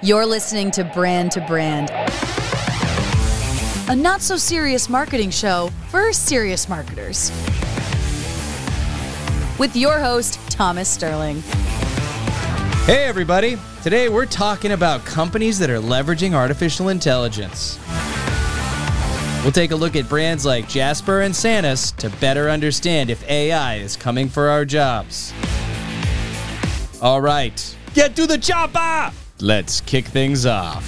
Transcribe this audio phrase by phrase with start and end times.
[0.00, 1.90] You're listening to Brand to Brand,
[3.90, 7.32] a not so serious marketing show for serious marketers.
[9.58, 11.40] With your host, Thomas Sterling.
[12.86, 13.58] Hey, everybody.
[13.82, 17.80] Today we're talking about companies that are leveraging artificial intelligence.
[19.42, 23.78] We'll take a look at brands like Jasper and Sanas to better understand if AI
[23.78, 25.32] is coming for our jobs.
[27.02, 29.12] All right, get to the chopper!
[29.40, 30.84] Let's kick things off.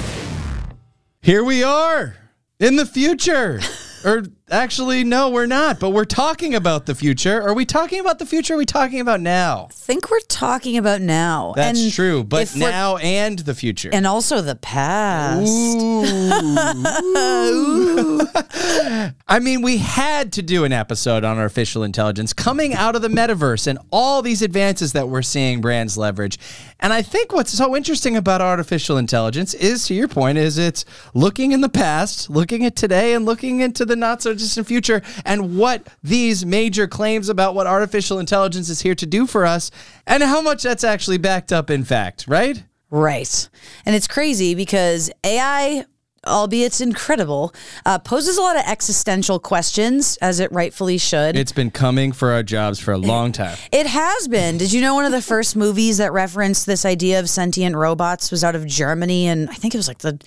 [1.22, 2.16] Here we are
[2.58, 3.60] in the future.
[4.04, 7.40] or actually, no, we're not, but we're talking about the future.
[7.42, 8.54] Are we talking about the future?
[8.54, 9.68] Or are we talking about now?
[9.70, 11.52] I think we're talking about now.
[11.56, 13.90] That's And true, but now and the future.
[13.92, 15.50] And also the past.
[19.28, 23.08] I mean, we had to do an episode on artificial intelligence coming out of the
[23.08, 26.38] metaverse and all these advances that we're seeing brands leverage.
[26.80, 30.84] And I think what's so interesting about artificial intelligence is, to your point, is it's
[31.14, 35.02] looking in the past, looking at today, and looking into the not so distant future,
[35.24, 39.70] and what these major claims about what artificial intelligence is here to do for us,
[40.06, 42.64] and how much that's actually backed up in fact, right?
[42.90, 43.48] Right.
[43.86, 45.84] And it's crazy because AI,
[46.26, 47.54] albeit it's incredible,
[47.86, 51.36] uh, poses a lot of existential questions, as it rightfully should.
[51.36, 53.56] It's been coming for our jobs for a long time.
[53.70, 54.58] It has been.
[54.58, 58.30] Did you know one of the first movies that referenced this idea of sentient robots
[58.32, 59.28] was out of Germany?
[59.28, 60.18] And I think it was like the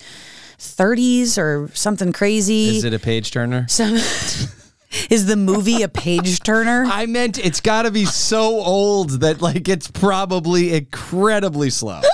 [0.58, 2.76] 30s or something crazy.
[2.76, 3.66] Is it a page turner?
[3.68, 3.94] Some-
[5.10, 6.84] is the movie a page turner?
[6.90, 12.00] I meant it's got to be so old that like it's probably incredibly slow.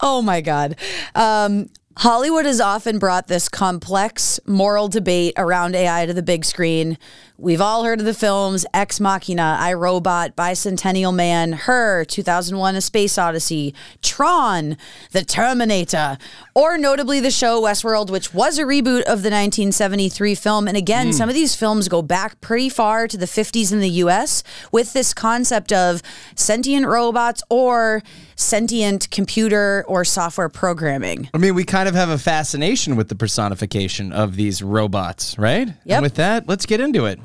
[0.00, 0.76] Oh my God.
[1.14, 6.98] Um, Hollywood has often brought this complex moral debate around AI to the big screen.
[7.38, 12.80] We've all heard of the films Ex Machina, I Robot, Bicentennial Man, Her, 2001 A
[12.80, 14.78] Space Odyssey, Tron,
[15.12, 16.16] The Terminator,
[16.54, 20.66] or notably the show Westworld, which was a reboot of the 1973 film.
[20.66, 21.12] And again, hmm.
[21.12, 24.42] some of these films go back pretty far to the 50s in the US
[24.72, 26.00] with this concept of
[26.36, 28.02] sentient robots or
[28.36, 31.28] sentient computer or software programming.
[31.34, 35.68] I mean, we kind of have a fascination with the personification of these robots, right?
[35.68, 35.78] Yep.
[35.86, 37.20] And with that, let's get into it.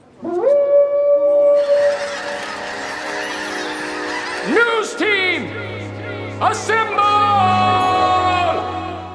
[6.42, 7.02] Assemble!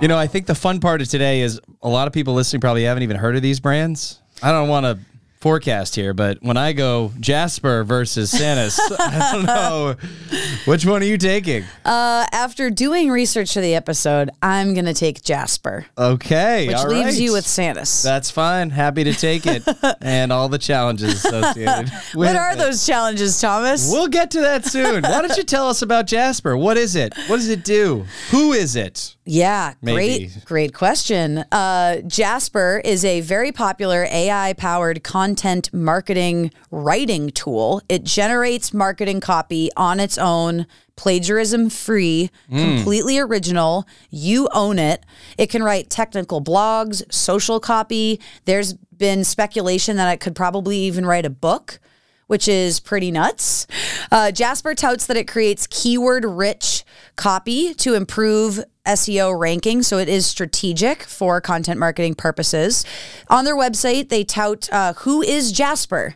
[0.01, 2.61] You know, I think the fun part of today is a lot of people listening
[2.61, 4.21] probably haven't even heard of these brands.
[4.43, 4.99] I don't want to
[5.47, 9.95] forecast here, but when I go Jasper versus Sanas, I don't know
[10.65, 11.63] which one are you taking.
[11.85, 17.05] Uh, after doing research for the episode, I'm going to take Jasper, Okay, which leaves
[17.05, 17.15] right.
[17.21, 18.03] you with Sanas.
[18.03, 18.71] That's fine.
[18.71, 19.63] Happy to take it,
[20.01, 21.93] and all the challenges associated.
[22.17, 22.59] with what are it.
[22.59, 23.89] those challenges, Thomas?
[23.89, 25.05] We'll get to that soon.
[25.05, 26.57] Why don't you tell us about Jasper?
[26.57, 27.15] What is it?
[27.29, 28.05] What does it do?
[28.33, 29.15] Who is it?
[29.29, 30.27] Yeah, Maybe.
[30.29, 31.39] great, great question.
[31.51, 35.03] Uh, Jasper is a very popular AI powered
[35.37, 37.83] content marketing writing tool.
[37.91, 40.67] It generates marketing copy on its own,
[40.97, 42.57] plagiarism free, hmm.
[42.57, 43.87] completely original.
[44.09, 45.05] You own it.
[45.37, 48.19] It can write technical blogs, social copy.
[48.47, 51.81] There's been speculation that it could probably even write a book
[52.27, 53.67] which is pretty nuts.
[54.11, 56.85] Uh, Jasper touts that it creates keyword rich
[57.17, 62.85] copy to improve SEO ranking, so it is strategic for content marketing purposes.
[63.29, 66.15] On their website, they tout uh, who is Jasper?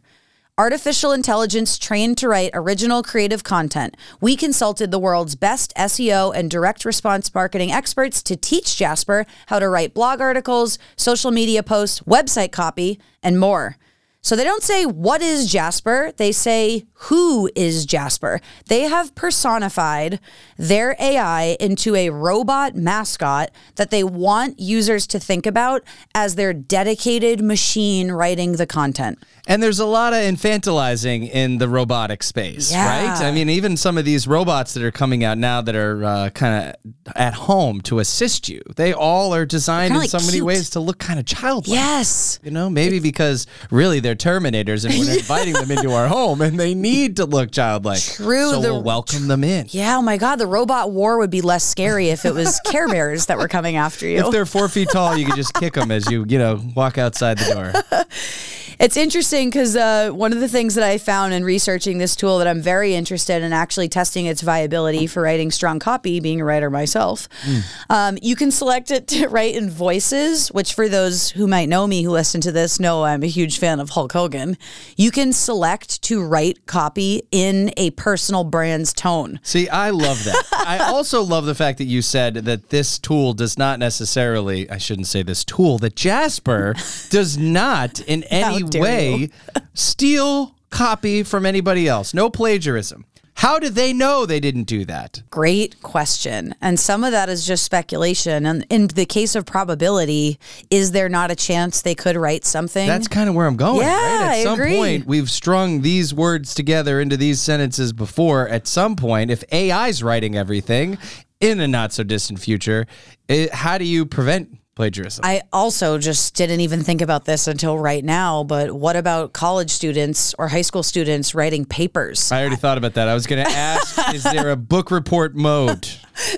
[0.58, 3.96] Artificial intelligence trained to write original creative content.
[4.20, 9.58] We consulted the world's best SEO and direct response marketing experts to teach Jasper how
[9.58, 13.78] to write blog articles, social media posts, website copy, and more.
[14.22, 18.40] So they don't say what is Jasper, they say who is Jasper.
[18.66, 20.20] They have personified
[20.58, 25.82] their AI into a robot mascot that they want users to think about
[26.14, 29.18] as their dedicated machine writing the content.
[29.46, 33.08] And there's a lot of infantilizing in the robotic space, Yeah.
[33.10, 33.20] right?
[33.22, 36.30] I mean, even some of these robots that are coming out now that are uh,
[36.30, 40.42] kind of at home to assist you, they all are designed in so like many
[40.42, 41.74] ways to look kind of childlike.
[41.74, 42.38] Yes.
[42.44, 46.58] You know, maybe because really they're Terminators and we're inviting them into our home and
[46.58, 48.02] they need to look childlike.
[48.02, 49.66] True, So the- we'll welcome them in.
[49.70, 52.88] Yeah, oh my God, the robot war would be less scary if it was Care
[52.88, 54.18] Bears that were coming after you.
[54.24, 56.98] If they're four feet tall, you could just kick them as you, you know, walk
[56.98, 57.54] outside the
[57.92, 58.04] door.
[58.80, 62.38] It's interesting because uh, one of the things that I found in researching this tool
[62.38, 66.46] that I'm very interested in actually testing its viability for writing strong copy, being a
[66.46, 67.62] writer myself, mm.
[67.90, 71.86] um, you can select it to write in voices, which for those who might know
[71.86, 74.56] me who listen to this know I'm a huge fan of Hulk Hogan.
[74.96, 79.40] You can select to write copy in a personal brand's tone.
[79.42, 80.42] See, I love that.
[80.52, 84.78] I also love the fact that you said that this tool does not necessarily, I
[84.78, 86.74] shouldn't say this tool, that Jasper
[87.10, 89.30] does not in any way
[89.74, 92.14] steal copy from anybody else.
[92.14, 93.04] No plagiarism.
[93.40, 95.22] How did they know they didn't do that?
[95.30, 96.54] Great question.
[96.60, 98.44] And some of that is just speculation.
[98.44, 100.38] And in the case of probability,
[100.68, 102.86] is there not a chance they could write something?
[102.86, 103.80] That's kind of where I'm going.
[103.80, 104.24] Yeah, right?
[104.24, 104.76] At I some agree.
[104.76, 108.46] point, we've strung these words together into these sentences before.
[108.46, 110.98] At some point, if AI's writing everything
[111.40, 112.86] in a not so distant future,
[113.26, 115.22] it, how do you prevent plagiarism.
[115.26, 119.70] I also just didn't even think about this until right now, but what about college
[119.70, 122.32] students or high school students writing papers?
[122.32, 123.06] I already thought about that.
[123.06, 125.86] I was going to ask is there a book report mode?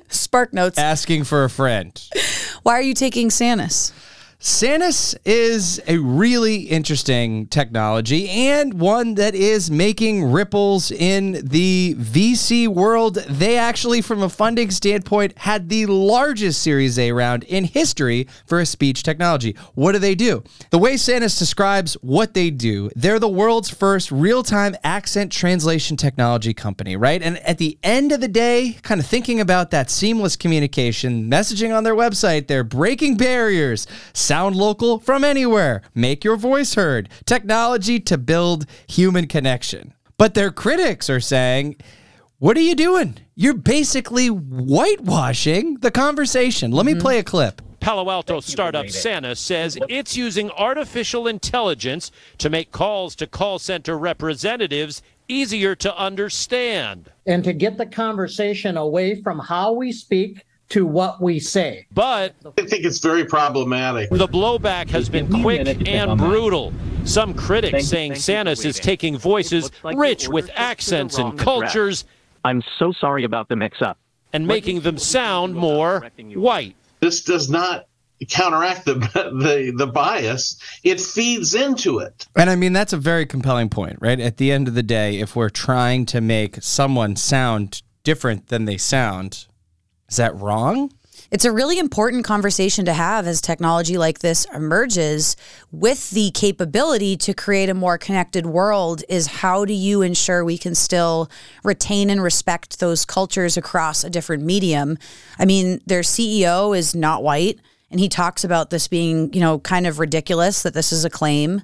[0.08, 0.76] Spark notes.
[0.76, 1.92] Asking for a friend.
[2.64, 3.92] Why are you taking Sanas?
[4.42, 12.66] Sanas is a really interesting technology and one that is making ripples in the VC
[12.66, 13.14] world.
[13.28, 18.58] They actually, from a funding standpoint, had the largest Series A round in history for
[18.58, 19.54] a speech technology.
[19.74, 20.42] What do they do?
[20.70, 25.96] The way Sanas describes what they do, they're the world's first real time accent translation
[25.96, 27.22] technology company, right?
[27.22, 31.72] And at the end of the day, kind of thinking about that seamless communication, messaging
[31.72, 33.86] on their website, they're breaking barriers
[34.32, 35.82] Sound local from anywhere.
[35.94, 37.10] Make your voice heard.
[37.26, 39.92] Technology to build human connection.
[40.16, 41.76] But their critics are saying,
[42.38, 43.18] what are you doing?
[43.34, 46.72] You're basically whitewashing the conversation.
[46.72, 47.02] Let me mm-hmm.
[47.02, 47.60] play a clip.
[47.80, 53.98] Palo Alto startup Sanas says it's using artificial intelligence to make calls to call center
[53.98, 57.12] representatives easier to understand.
[57.26, 61.86] And to get the conversation away from how we speak to what we say.
[61.92, 64.08] But I think it's very problematic.
[64.08, 66.72] The blowback has been quick and brutal.
[67.04, 72.04] Some critics saying Sanas is taking voices rich with accents and cultures.
[72.44, 73.98] I'm so sorry about the mix up.
[74.32, 76.74] And making them sound more white.
[77.00, 77.86] This does not
[78.30, 78.94] counteract the,
[79.42, 83.98] the the bias it feeds into it and i mean that's a very compelling point
[84.00, 88.46] right at the end of the day if we're trying to make someone sound different
[88.46, 89.48] than they sound
[90.12, 90.92] is that wrong?
[91.30, 95.36] It's a really important conversation to have as technology like this emerges
[95.70, 100.58] with the capability to create a more connected world is how do you ensure we
[100.58, 101.30] can still
[101.64, 104.98] retain and respect those cultures across a different medium?
[105.38, 107.58] I mean, their CEO is not white
[107.90, 111.10] and he talks about this being, you know, kind of ridiculous that this is a
[111.10, 111.62] claim.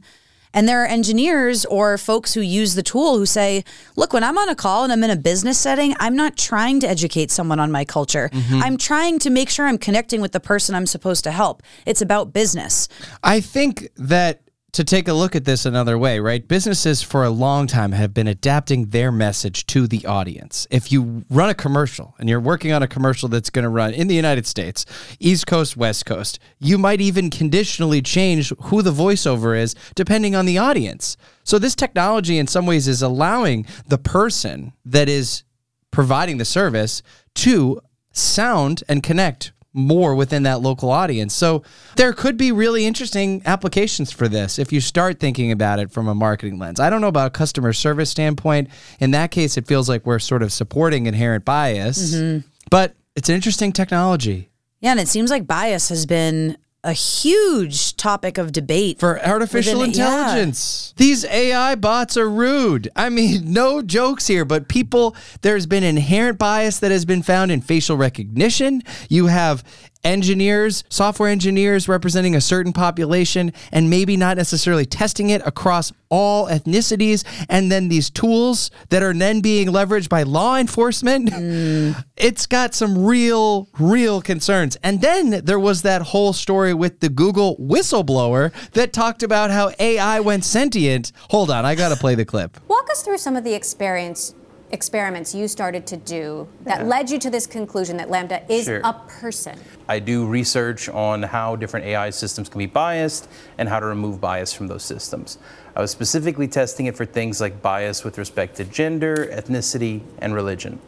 [0.54, 3.64] And there are engineers or folks who use the tool who say,
[3.96, 6.80] look, when I'm on a call and I'm in a business setting, I'm not trying
[6.80, 8.30] to educate someone on my culture.
[8.32, 8.62] Mm-hmm.
[8.62, 11.62] I'm trying to make sure I'm connecting with the person I'm supposed to help.
[11.86, 12.88] It's about business.
[13.22, 14.40] I think that
[14.72, 16.46] to take a look at this another way, right?
[16.46, 20.66] Businesses for a long time have been adapting their message to the audience.
[20.70, 23.94] If you run a commercial and you're working on a commercial that's going to run
[23.94, 24.84] in the United States,
[25.18, 30.44] East Coast, West Coast, you might even conditionally change who the voiceover is depending on
[30.44, 31.16] the audience.
[31.44, 35.44] So this technology in some ways is allowing the person that is
[35.90, 37.02] providing the service
[37.36, 37.80] to
[38.12, 41.32] sound and connect more within that local audience.
[41.32, 41.62] So
[41.96, 46.08] there could be really interesting applications for this if you start thinking about it from
[46.08, 46.80] a marketing lens.
[46.80, 48.68] I don't know about a customer service standpoint.
[48.98, 52.46] In that case, it feels like we're sort of supporting inherent bias, mm-hmm.
[52.70, 54.50] but it's an interesting technology.
[54.80, 56.56] Yeah, and it seems like bias has been
[56.88, 60.94] a huge topic of debate for artificial within, intelligence.
[60.96, 61.04] Yeah.
[61.04, 62.88] These AI bots are rude.
[62.96, 67.52] I mean, no jokes here, but people, there's been inherent bias that has been found
[67.52, 68.82] in facial recognition.
[69.08, 69.62] You have
[70.04, 76.46] engineers, software engineers representing a certain population, and maybe not necessarily testing it across all
[76.46, 77.24] ethnicities.
[77.48, 81.30] And then these tools that are then being leveraged by law enforcement.
[81.30, 82.04] Mm.
[82.20, 84.76] It's got some real, real concerns.
[84.82, 89.70] And then there was that whole story with the Google whistleblower that talked about how
[89.78, 91.12] AI went sentient.
[91.30, 92.58] Hold on, I got to play the clip.
[92.66, 94.34] Walk us through some of the experience
[94.70, 96.84] experiments you started to do that yeah.
[96.84, 98.80] led you to this conclusion that LaMDA is sure.
[98.84, 99.58] a person?
[99.88, 104.20] I do research on how different AI systems can be biased and how to remove
[104.20, 105.38] bias from those systems.
[105.74, 110.34] I was specifically testing it for things like bias with respect to gender, ethnicity, and
[110.34, 110.78] religion.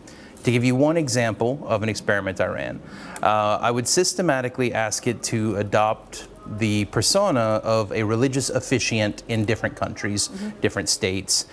[0.45, 2.81] To give you one example of an experiment I ran,
[3.23, 9.45] uh, I would systematically ask it to adopt the persona of a religious officiant in
[9.45, 10.61] different countries, mm-hmm.
[10.61, 11.47] different states.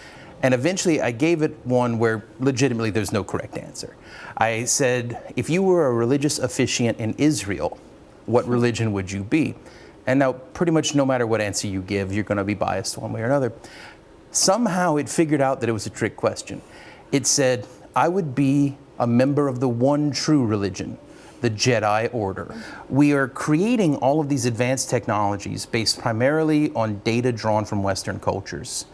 [0.44, 3.96] And eventually I gave it one where legitimately there's no correct answer.
[4.38, 7.80] I said, if you were a religious officiant in Israel,
[8.26, 8.52] what hmm.
[8.52, 9.56] religion would you be?
[10.06, 12.98] And now, pretty much no matter what answer you give, you're going to be biased
[12.98, 13.52] one way or another.
[14.32, 16.62] Somehow it figured out that it was a trick question.
[17.12, 20.98] It said, I would be a member of the one true religion,
[21.42, 22.46] the Jedi Order.
[22.46, 22.96] Hmm.
[22.96, 28.20] We are creating all of these advanced technologies based primarily on data drawn from Western
[28.20, 28.86] cultures.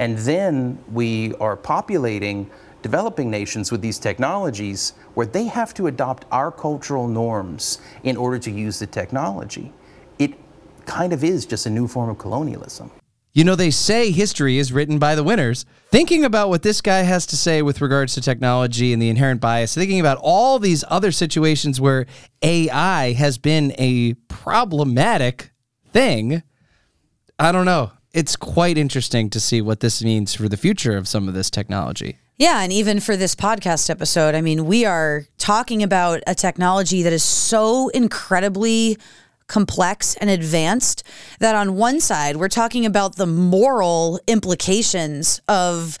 [0.00, 6.24] And then we are populating developing nations with these technologies where they have to adopt
[6.32, 9.74] our cultural norms in order to use the technology.
[10.18, 10.32] It
[10.86, 12.90] kind of is just a new form of colonialism.
[13.34, 15.66] You know, they say history is written by the winners.
[15.90, 19.42] Thinking about what this guy has to say with regards to technology and the inherent
[19.42, 22.06] bias, thinking about all these other situations where
[22.40, 25.52] AI has been a problematic
[25.92, 26.42] thing,
[27.38, 27.92] I don't know.
[28.12, 31.48] It's quite interesting to see what this means for the future of some of this
[31.48, 32.18] technology.
[32.38, 37.02] Yeah, and even for this podcast episode, I mean, we are talking about a technology
[37.02, 38.96] that is so incredibly
[39.46, 41.02] complex and advanced
[41.40, 45.98] that on one side, we're talking about the moral implications of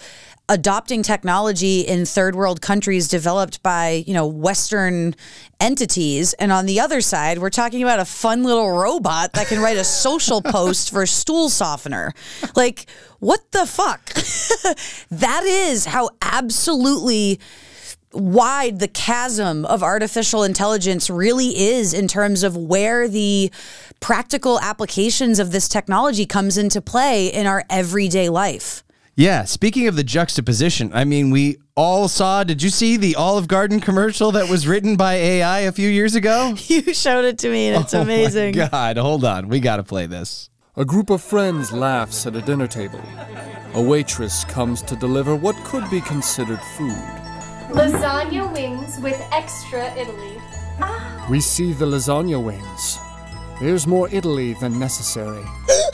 [0.50, 5.14] adopting technology in third world countries developed by, you know, Western
[5.60, 6.32] entities.
[6.34, 9.76] And on the other side, we're talking about a fun little robot that can write
[9.76, 12.12] a social post for stool softener.
[12.56, 12.86] Like,
[13.20, 14.04] what the fuck?
[15.10, 17.38] that is how absolutely
[18.12, 23.52] wide the chasm of artificial intelligence really is in terms of where the
[24.00, 28.82] practical applications of this technology comes into play in our everyday life.
[29.20, 33.48] Yeah, speaking of the juxtaposition, I mean, we all saw, did you see the Olive
[33.48, 36.54] Garden commercial that was written by AI a few years ago?
[36.68, 38.54] you showed it to me and it's oh amazing.
[38.54, 39.48] God, hold on.
[39.48, 40.48] We got to play this.
[40.74, 43.02] A group of friends laughs at a dinner table.
[43.74, 47.04] A waitress comes to deliver what could be considered food.
[47.72, 50.40] Lasagna wings with extra Italy.
[51.28, 52.98] We see the lasagna wings.
[53.60, 55.44] There's more Italy than necessary.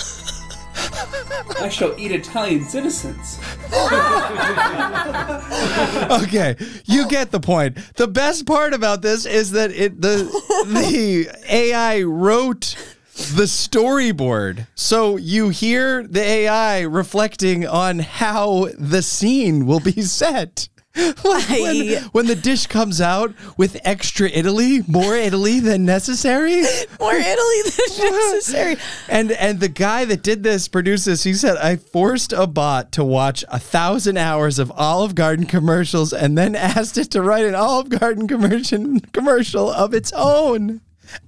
[1.60, 3.38] I shall eat Italian citizens.
[6.22, 7.76] okay, you get the point.
[7.94, 10.24] The best part about this is that it the
[10.66, 12.76] the AI wrote
[13.14, 14.66] the storyboard.
[14.74, 20.68] So you hear the AI reflecting on how the scene will be set.
[21.22, 26.62] when, when, the dish comes out with extra Italy, more Italy than necessary,
[27.00, 28.76] more Italy than necessary.
[29.08, 32.92] And and the guy that did this, produced this, he said, I forced a bot
[32.92, 37.44] to watch a thousand hours of Olive Garden commercials and then asked it to write
[37.44, 40.80] an Olive Garden commercial commercial of its own.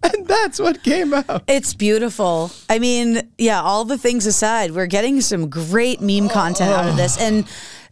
[0.03, 1.45] And that's what came out.
[1.47, 2.51] It's beautiful.
[2.69, 6.97] I mean, yeah, all the things aside, we're getting some great meme content out of
[6.97, 7.21] this.
[7.21, 7.47] And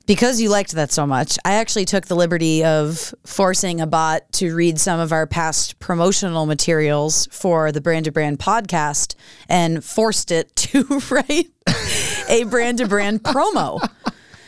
[0.07, 4.31] because you liked that so much, I actually took the liberty of forcing a bot
[4.33, 9.15] to read some of our past promotional materials for the Brand to Brand podcast
[9.49, 11.49] and forced it to write
[12.29, 13.87] a brand to brand promo.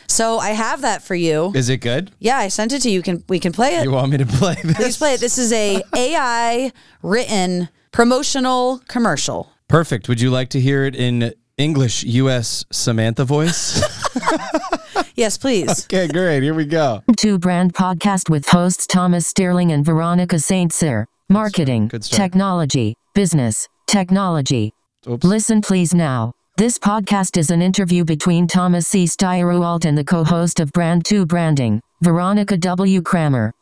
[0.07, 1.51] So I have that for you.
[1.53, 2.11] Is it good?
[2.17, 3.01] Yeah, I sent it to you.
[3.03, 3.83] Can we can play it?
[3.83, 4.75] You want me to play this?
[4.75, 5.19] Please play it.
[5.19, 6.71] This is a AI
[7.03, 9.51] written promotional commercial.
[9.67, 10.09] Perfect.
[10.09, 13.83] Would you like to hear it in English US Samantha voice?
[15.15, 15.85] yes, please.
[15.85, 16.43] Okay, great.
[16.43, 17.03] Here we go.
[17.17, 20.71] Two Brand Podcast with hosts Thomas Sterling and Veronica St.
[20.73, 21.07] Cyr.
[21.29, 24.73] Marketing, technology, business, technology.
[25.07, 25.23] Oops.
[25.23, 26.33] Listen please now.
[26.57, 29.05] This podcast is an interview between Thomas C.
[29.05, 33.01] Steigerwalt and the co-host of Brand 2 Branding, Veronica W.
[33.01, 33.53] Kramer.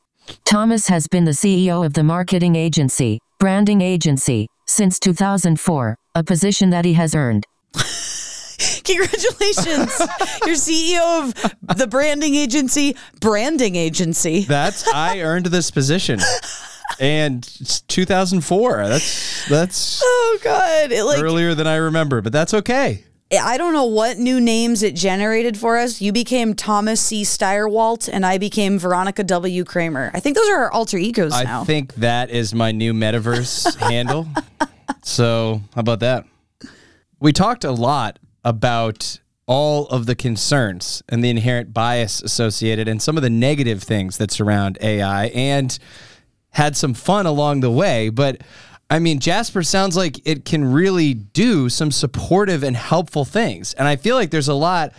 [0.45, 6.69] Thomas has been the CEO of the marketing agency, branding agency, since 2004, a position
[6.69, 7.45] that he has earned.
[8.88, 10.00] Congratulations.
[10.46, 11.34] You're CEO
[11.70, 14.41] of the branding agency, branding agency.
[14.41, 16.20] That's I earned this position.
[17.00, 17.44] And
[17.88, 18.88] 2004.
[18.88, 20.91] That's that's Oh god.
[20.91, 23.03] It, like, earlier than I remember, but that's okay.
[23.29, 26.01] I don't know what new names it generated for us.
[26.01, 27.24] You became Thomas C.
[27.24, 29.65] Steyerwalt, and I became Veronica W.
[29.65, 30.12] Kramer.
[30.13, 31.62] I think those are our alter egos I now.
[31.63, 34.27] I think that is my new metaverse handle.
[35.03, 36.25] So, how about that?
[37.20, 43.01] We talked a lot about all of the concerns and the inherent bias associated and
[43.01, 45.77] some of the negative things that surround AI and
[46.51, 48.07] had some fun along the way.
[48.07, 48.41] But
[48.89, 53.73] I mean, Jasper sounds like it can really do some supportive and helpful things.
[53.73, 54.93] And I feel like there's a lot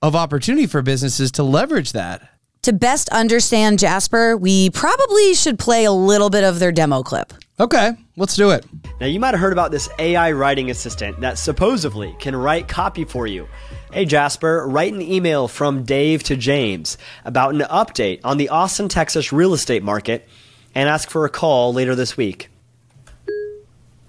[0.00, 2.26] of opportunity for businesses to leverage that.
[2.62, 7.34] To best understand Jasper, we probably should play a little bit of their demo clip.
[7.60, 8.64] Okay, let's do it.
[9.00, 13.04] Now, you might have heard about this AI writing assistant that supposedly can write copy
[13.04, 13.48] for you.
[13.92, 18.88] Hey, Jasper, write an email from Dave to James about an update on the Austin,
[18.88, 20.28] Texas real estate market
[20.72, 22.48] and ask for a call later this week.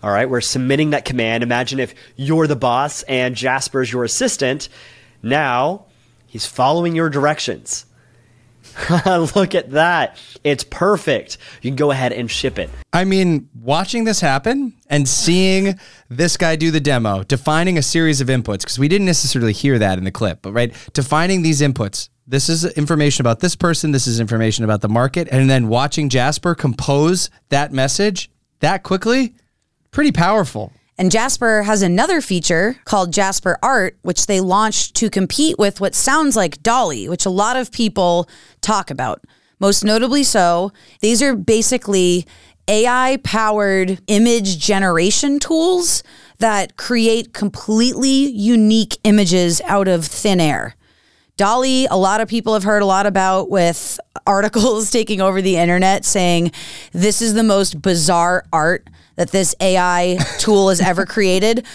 [0.04, 1.42] All right, we're submitting that command.
[1.42, 4.70] Imagine if you're the boss and Jasper's your assistant.
[5.24, 5.86] Now,
[6.28, 7.86] he's following your directions.
[9.36, 10.18] Look at that.
[10.44, 11.38] It's perfect.
[11.62, 12.70] You can go ahead and ship it.
[12.94, 18.22] I mean, watching this happen and seeing this guy do the demo, defining a series
[18.22, 21.62] of inputs, because we didn't necessarily hear that in the clip, but right, defining these
[21.62, 22.10] inputs.
[22.28, 26.10] This is information about this person, this is information about the market, and then watching
[26.10, 29.34] Jasper compose that message that quickly
[29.92, 30.72] pretty powerful.
[31.00, 35.96] And Jasper has another feature called Jasper Art, which they launched to compete with what
[35.96, 38.28] sounds like DALL-E, which a lot of people
[38.60, 39.24] talk about.
[39.62, 42.28] Most notably so, these are basically
[42.68, 46.04] AI powered image generation tools
[46.40, 50.76] that create completely unique images out of thin air.
[51.38, 55.56] DALL-E, a lot of people have heard a lot about with articles taking over the
[55.56, 56.52] internet saying
[56.92, 58.90] this is the most bizarre art
[59.20, 61.66] that this AI tool has ever created.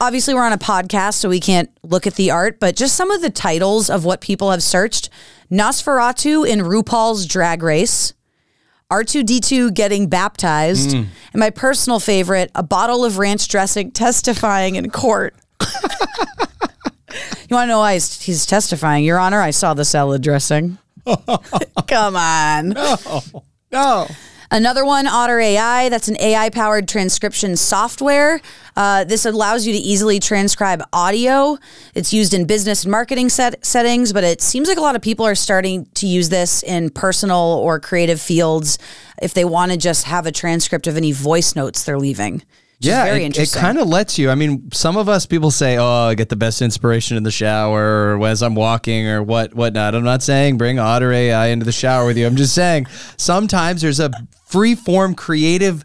[0.00, 3.10] Obviously, we're on a podcast, so we can't look at the art, but just some
[3.10, 5.10] of the titles of what people have searched
[5.50, 8.14] Nosferatu in RuPaul's Drag Race.
[8.88, 11.06] R2D2 getting baptized, mm.
[11.32, 15.34] and my personal favorite, a bottle of ranch dressing testifying in court.
[15.60, 15.66] you
[17.50, 19.02] want to know why he's, he's, testifying?
[19.02, 20.78] Your Honor, I saw the salad dressing.
[21.06, 22.68] Come on.
[22.68, 23.22] No.
[23.72, 24.06] No.
[24.52, 28.38] Another one, Otter AI, that's an AI powered transcription software.
[28.76, 31.56] Uh, this allows you to easily transcribe audio.
[31.94, 35.00] It's used in business and marketing set- settings, but it seems like a lot of
[35.00, 38.78] people are starting to use this in personal or creative fields
[39.22, 42.42] if they want to just have a transcript of any voice notes they're leaving
[42.84, 44.30] yeah, it, it kind of lets you.
[44.30, 47.30] I mean, some of us people say, "Oh, I get the best inspiration in the
[47.30, 51.64] shower or as I'm walking or what whatnot." I'm not saying bring Otter AI into
[51.64, 52.26] the shower with you.
[52.26, 54.10] I'm just saying sometimes there's a
[54.52, 55.84] free form creative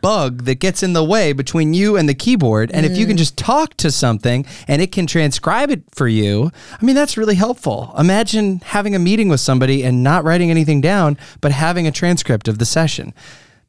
[0.00, 2.70] bug that gets in the way between you and the keyboard.
[2.72, 2.90] And mm.
[2.90, 3.18] if you can mm.
[3.18, 7.34] just talk to something and it can transcribe it for you, I mean, that's really
[7.34, 7.94] helpful.
[7.98, 12.48] Imagine having a meeting with somebody and not writing anything down, but having a transcript
[12.48, 13.12] of the session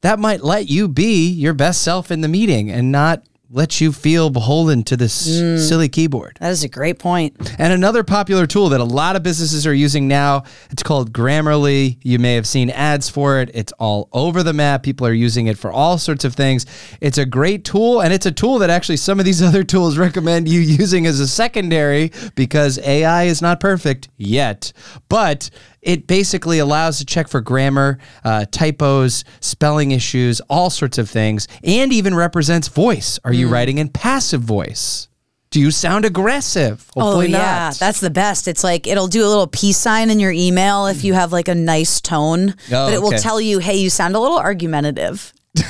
[0.06, 3.24] that might let you be your best self in the meeting and not
[3.56, 6.38] let you feel beholden to this mm, silly keyboard.
[6.42, 7.38] That is a great point.
[7.58, 11.98] And another popular tool that a lot of businesses are using now, it's called Grammarly.
[12.04, 13.50] You may have seen ads for it.
[13.54, 14.84] It's all over the map.
[14.84, 16.66] People are using it for all sorts of things.
[17.00, 19.98] It's a great tool and it's a tool that actually some of these other tools
[19.98, 24.74] recommend you using as a secondary because AI is not perfect yet.
[25.08, 25.50] But
[25.86, 31.48] it basically allows to check for grammar, uh, typos, spelling issues, all sorts of things,
[31.64, 33.20] and even represents voice.
[33.24, 33.52] Are you mm.
[33.52, 35.08] writing in passive voice?
[35.52, 36.92] Do you sound aggressive?
[36.98, 37.76] Oh, Hopefully oh yeah, not.
[37.76, 38.50] that's the best.
[38.50, 41.48] It's like it'll do a little peace sign in your email if you have like
[41.48, 43.00] a nice tone, oh, but it okay.
[43.00, 45.32] will tell you, "Hey, you sound a little argumentative."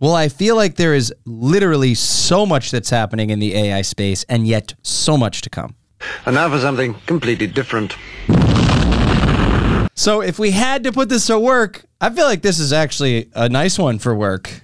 [0.00, 4.24] Well, I feel like there is literally so much that's happening in the AI space
[4.28, 5.74] and yet so much to come.
[6.26, 7.96] And now for something completely different.
[9.94, 13.30] So, if we had to put this to work, I feel like this is actually
[13.34, 14.62] a nice one for work.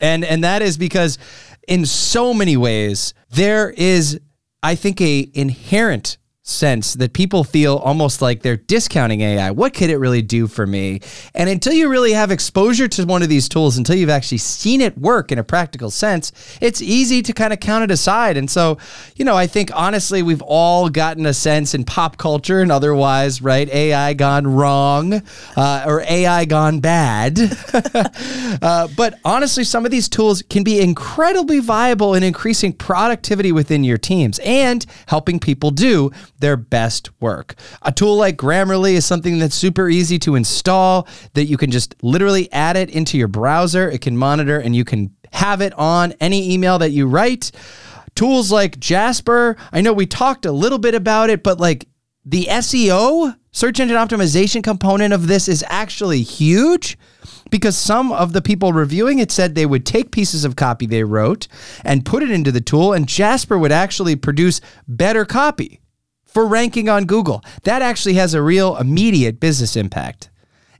[0.00, 1.18] And and that is because
[1.66, 4.20] in so many ways there is
[4.62, 9.50] I think a inherent sense that people feel almost like they're discounting AI.
[9.50, 11.00] What could it really do for me?
[11.34, 14.82] And until you really have exposure to one of these tools, until you've actually seen
[14.82, 18.36] it work in a practical sense, it's easy to kind of count it aside.
[18.36, 18.76] And so,
[19.16, 23.40] you know, I think honestly, we've all gotten a sense in pop culture and otherwise,
[23.40, 23.66] right?
[23.70, 25.22] AI gone wrong
[25.56, 27.38] uh, or AI gone bad.
[28.62, 33.82] uh, but honestly, some of these tools can be incredibly viable in increasing productivity within
[33.82, 37.54] your teams and helping people do their best work.
[37.82, 41.94] A tool like Grammarly is something that's super easy to install, that you can just
[42.02, 43.90] literally add it into your browser.
[43.90, 47.50] It can monitor and you can have it on any email that you write.
[48.14, 51.88] Tools like Jasper, I know we talked a little bit about it, but like
[52.24, 56.96] the SEO, search engine optimization component of this is actually huge
[57.50, 61.04] because some of the people reviewing it said they would take pieces of copy they
[61.04, 61.48] wrote
[61.84, 65.80] and put it into the tool, and Jasper would actually produce better copy
[66.34, 67.42] for ranking on Google.
[67.62, 70.28] That actually has a real immediate business impact.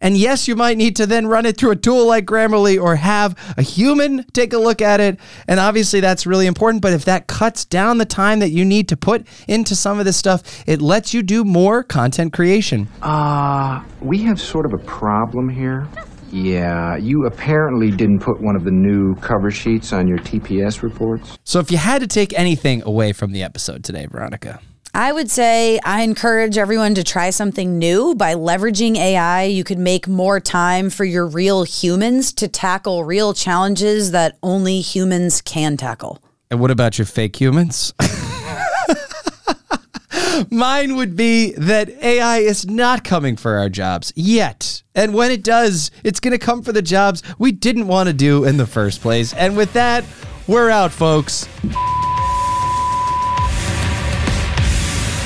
[0.01, 2.97] And yes, you might need to then run it through a tool like Grammarly or
[2.97, 5.19] have a human take a look at it.
[5.49, 6.83] And obviously, that's really important.
[6.83, 10.05] But if that cuts down the time that you need to put into some of
[10.05, 12.87] this stuff, it lets you do more content creation.
[13.01, 15.89] Uh, we have sort of a problem here.
[16.31, 21.39] Yeah, you apparently didn't put one of the new cover sheets on your TPS reports.
[21.45, 24.61] So, if you had to take anything away from the episode today, Veronica,
[24.97, 28.15] I would say I encourage everyone to try something new.
[28.15, 33.35] By leveraging AI, you could make more time for your real humans to tackle real
[33.35, 36.23] challenges that only humans can tackle.
[36.49, 37.93] And what about your fake humans?
[40.51, 44.85] Mine would be that AI is not coming for our jobs yet.
[44.95, 48.13] And when it does, it's going to come for the jobs we didn't want to
[48.13, 49.35] do in the first place.
[49.35, 50.05] And with that,
[50.47, 51.49] we're out, folks.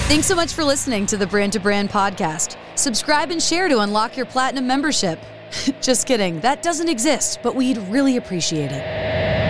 [0.09, 2.57] Thanks so much for listening to the Brand to Brand podcast.
[2.77, 5.21] Subscribe and share to unlock your platinum membership.
[5.83, 9.48] Just kidding, that doesn't exist, but we'd really appreciate it.